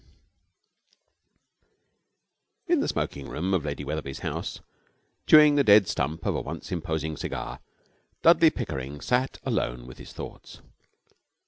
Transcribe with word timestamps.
20 2.65 2.73
In 2.73 2.79
the 2.79 2.87
smoking 2.87 3.29
room 3.29 3.53
of 3.53 3.63
Lady 3.63 3.83
Wetherby's 3.85 4.21
house, 4.21 4.59
chewing 5.27 5.53
the 5.53 5.63
dead 5.63 5.87
stump 5.87 6.25
of 6.25 6.33
a 6.35 6.41
once 6.41 6.71
imposing 6.71 7.15
cigar, 7.15 7.59
Dudley 8.23 8.49
Pickering 8.49 8.99
sat 8.99 9.37
alone 9.45 9.85
with 9.85 9.99
his 9.99 10.11
thoughts. 10.11 10.59